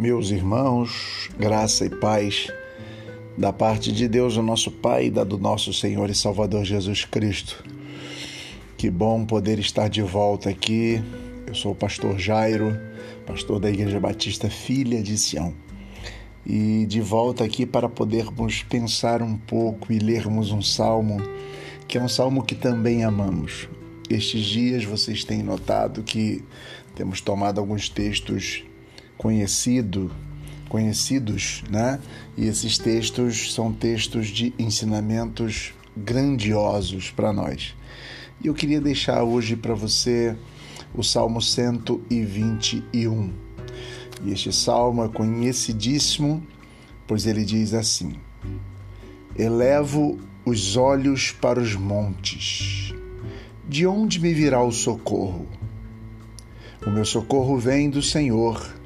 [0.00, 2.50] Meus irmãos, graça e paz
[3.36, 7.04] da parte de Deus, o nosso Pai, e da do nosso Senhor e Salvador Jesus
[7.04, 7.62] Cristo.
[8.78, 11.02] Que bom poder estar de volta aqui.
[11.46, 12.80] Eu sou o pastor Jairo,
[13.26, 15.52] pastor da Igreja Batista Filha de Sião.
[16.46, 21.18] E de volta aqui para podermos pensar um pouco e lermos um salmo,
[21.86, 23.68] que é um salmo que também amamos.
[24.08, 26.42] Estes dias vocês têm notado que
[26.94, 28.64] temos tomado alguns textos
[29.20, 30.10] conhecido,
[30.66, 32.00] conhecidos, né?
[32.38, 37.76] E esses textos são textos de ensinamentos grandiosos para nós.
[38.42, 40.34] E eu queria deixar hoje para você
[40.94, 43.30] o Salmo 121.
[44.24, 46.42] E este salmo é conhecidíssimo,
[47.06, 48.14] pois ele diz assim:
[49.36, 52.94] Elevo os olhos para os montes.
[53.68, 55.46] De onde me virá o socorro?
[56.86, 58.79] O meu socorro vem do Senhor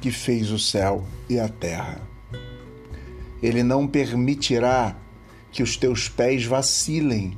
[0.00, 2.00] que fez o céu e a terra.
[3.42, 4.96] Ele não permitirá
[5.52, 7.36] que os teus pés vacilem.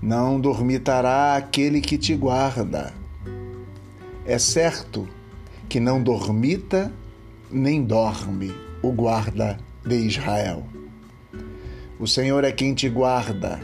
[0.00, 2.92] Não dormitará aquele que te guarda.
[4.26, 5.08] É certo
[5.68, 6.92] que não dormita
[7.50, 10.66] nem dorme o guarda de Israel.
[11.98, 13.60] O Senhor é quem te guarda.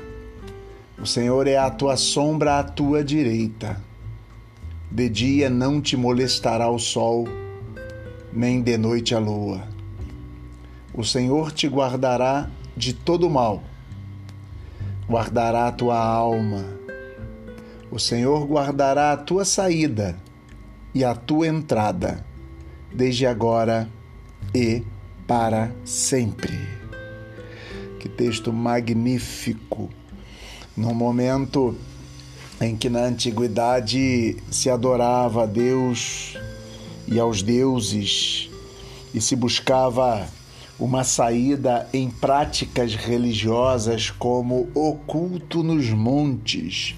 [0.99, 3.83] O Senhor é a tua sombra à tua direita.
[4.91, 7.29] De dia não te molestará o sol
[8.33, 9.67] nem de noite a lua.
[10.95, 13.63] O Senhor te guardará de todo mal,
[15.09, 16.65] guardará a tua alma.
[17.91, 20.17] O Senhor guardará a tua saída
[20.95, 22.25] e a tua entrada,
[22.95, 23.89] desde agora
[24.55, 24.83] e
[25.27, 26.59] para sempre.
[27.99, 29.91] Que texto magnífico!
[30.77, 31.77] No momento
[32.61, 36.39] em que na antiguidade se adorava a Deus
[37.11, 38.49] e aos deuses
[39.13, 40.29] e se buscava
[40.79, 46.95] uma saída em práticas religiosas como o culto nos montes.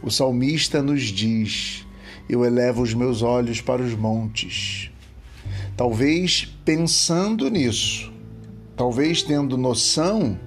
[0.00, 1.84] O salmista nos diz:
[2.28, 4.90] Eu elevo os meus olhos para os montes.
[5.76, 8.12] Talvez pensando nisso,
[8.76, 10.38] talvez tendo noção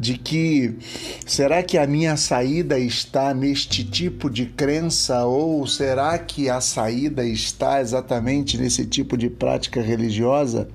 [0.00, 0.78] de que
[1.26, 7.22] será que a minha saída está neste tipo de crença ou será que a saída
[7.22, 10.70] está exatamente nesse tipo de prática religiosa?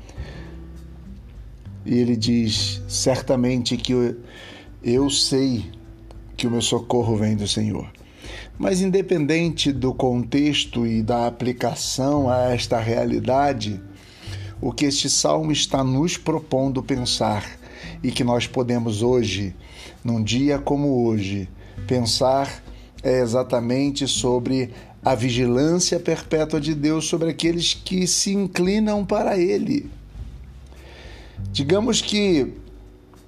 [1.83, 4.15] E ele diz: certamente que eu,
[4.83, 5.71] eu sei
[6.37, 7.91] que o meu socorro vem do Senhor.
[8.59, 13.81] Mas, independente do contexto e da aplicação a esta realidade,
[14.61, 17.64] o que este salmo está nos propondo pensar
[18.05, 19.55] e que nós podemos hoje,
[20.03, 21.49] num dia como hoje,
[21.87, 22.63] pensar
[23.01, 24.69] é exatamente sobre
[25.03, 29.89] a vigilância perpétua de Deus sobre aqueles que se inclinam para Ele.
[31.51, 32.53] Digamos que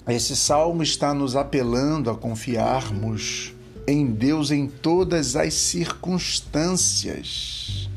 [0.07, 3.55] esse salmo está nos apelando a confiarmos
[3.87, 7.89] em Deus em todas as circunstâncias.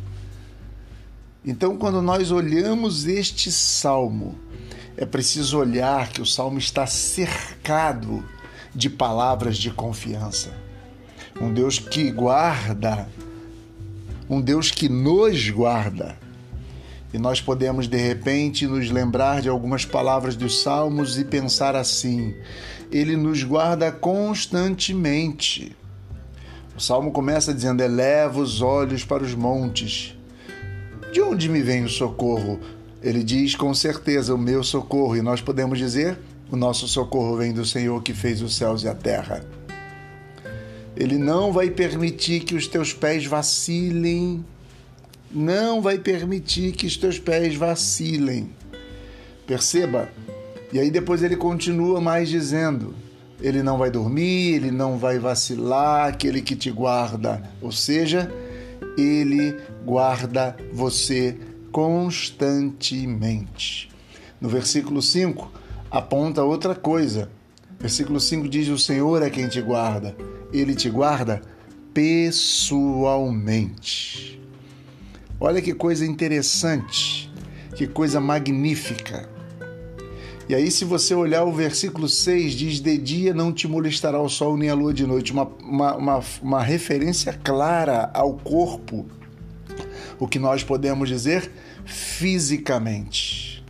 [1.44, 4.38] Então, quando nós olhamos este salmo,
[4.96, 8.24] é preciso olhar que o salmo está cercado
[8.74, 10.50] de palavras de confiança.
[11.40, 13.08] Um Deus que guarda,
[14.28, 16.16] um Deus que nos guarda.
[17.12, 22.34] E nós podemos, de repente, nos lembrar de algumas palavras dos Salmos e pensar assim:
[22.92, 25.76] Ele nos guarda constantemente.
[26.76, 30.16] O salmo começa dizendo: Eleva os olhos para os montes.
[31.12, 32.60] De onde me vem o socorro?
[33.02, 35.16] Ele diz com certeza: O meu socorro.
[35.16, 36.18] E nós podemos dizer:
[36.50, 39.44] O nosso socorro vem do Senhor que fez os céus e a terra.
[40.96, 44.44] Ele não vai permitir que os teus pés vacilem.
[45.32, 48.50] Não vai permitir que os teus pés vacilem.
[49.46, 50.08] Perceba?
[50.72, 52.94] E aí depois ele continua mais dizendo:
[53.40, 57.42] Ele não vai dormir, ele não vai vacilar, aquele que te guarda.
[57.62, 58.30] Ou seja,
[58.98, 61.36] ele guarda você
[61.70, 63.90] constantemente.
[64.40, 65.52] No versículo 5,
[65.90, 67.30] aponta outra coisa.
[67.78, 70.16] Versículo 5 diz: O Senhor é quem te guarda,
[70.52, 71.42] ele te guarda
[71.92, 74.40] pessoalmente.
[75.38, 77.32] Olha que coisa interessante,
[77.74, 79.28] que coisa magnífica.
[80.48, 84.28] E aí, se você olhar o versículo 6, diz: De dia não te molestará o
[84.28, 85.32] sol nem a lua de noite.
[85.32, 89.06] Uma, uma, uma, uma referência clara ao corpo
[90.20, 91.50] o que nós podemos dizer
[91.84, 93.64] fisicamente.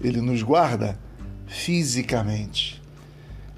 [0.00, 0.98] Ele nos guarda
[1.46, 2.82] fisicamente.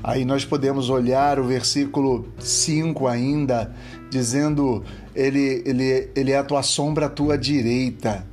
[0.03, 3.73] Aí nós podemos olhar o versículo 5 ainda,
[4.11, 4.83] dizendo:
[5.15, 8.27] ele, ele, ele é a tua sombra à tua direita.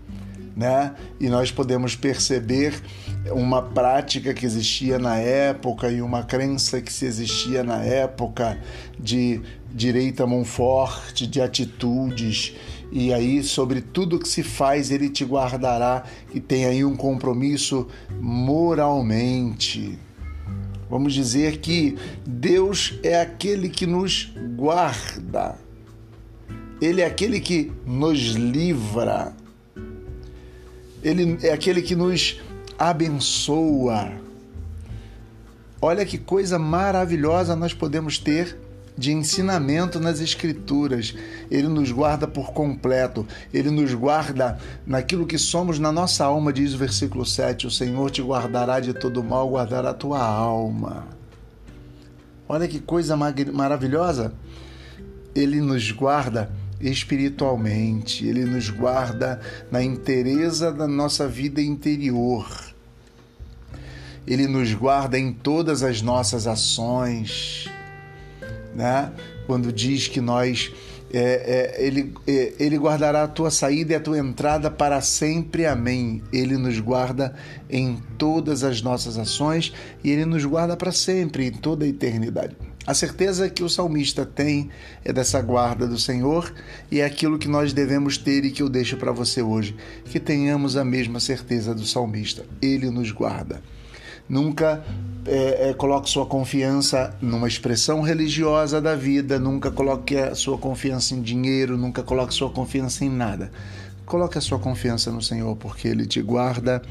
[0.56, 0.96] né?
[1.20, 2.82] E nós podemos perceber
[3.32, 8.58] uma prática que existia na época e uma crença que se existia na época
[8.98, 9.42] de
[9.74, 12.56] direita mão forte, de atitudes.
[12.92, 17.88] E aí, sobre tudo que se faz, ele te guardará e tem aí um compromisso
[18.20, 20.00] moralmente.
[20.90, 25.58] Vamos dizer que Deus é aquele que nos guarda.
[26.82, 29.34] Ele é aquele que nos livra.
[31.04, 32.40] Ele é aquele que nos
[32.80, 34.14] abençoa.
[35.82, 38.58] Olha que coisa maravilhosa nós podemos ter
[38.98, 41.14] de ensinamento nas Escrituras.
[41.52, 46.74] Ele nos guarda por completo, ele nos guarda naquilo que somos na nossa alma, diz
[46.74, 51.06] o versículo 7: O Senhor te guardará de todo mal, guardará a tua alma.
[52.50, 54.34] Olha que coisa maravilhosa!
[55.36, 56.50] Ele nos guarda
[56.82, 59.40] espiritualmente, ele nos guarda
[59.72, 62.48] na inteireza da nossa vida interior.
[64.26, 67.70] Ele nos guarda em todas as nossas ações
[68.78, 69.12] né?
[69.48, 70.72] quando diz que nós
[71.12, 75.66] é, é, ele, é, ele guardará a tua saída e a tua entrada para sempre.
[75.66, 76.22] Amém.
[76.32, 77.34] Ele nos guarda
[77.70, 82.56] em todas as nossas ações e ele nos guarda para sempre, em toda a eternidade.
[82.86, 84.70] A certeza que o salmista tem
[85.04, 86.54] é dessa guarda do Senhor
[86.90, 89.76] e é aquilo que nós devemos ter e que eu deixo para você hoje.
[90.06, 92.46] Que tenhamos a mesma certeza do salmista.
[92.62, 93.62] Ele nos guarda.
[94.30, 94.84] Nunca
[95.26, 101.14] é, é, coloque sua confiança numa expressão religiosa da vida, nunca coloque a sua confiança
[101.14, 103.52] em dinheiro, nunca coloque sua confiança em nada.
[104.06, 106.82] Coloque a sua confiança no Senhor, porque Ele te guarda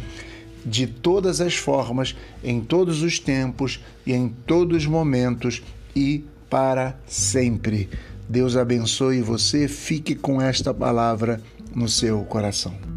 [0.64, 5.62] de todas as formas, em todos os tempos e em todos os momentos
[5.94, 7.88] e para sempre.
[8.28, 11.40] Deus abençoe você, fique com esta palavra
[11.74, 12.95] no seu coração.